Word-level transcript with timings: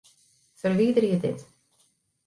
Ferwiderje 0.59 1.21
dit. 1.21 1.47